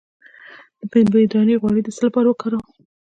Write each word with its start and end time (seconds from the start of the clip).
د 0.79 0.81
پنبې 0.91 1.23
دانه 1.31 1.55
غوړي 1.61 1.81
د 1.83 1.89
څه 1.95 2.01
لپاره 2.07 2.27
وکاروم؟ 2.29 2.65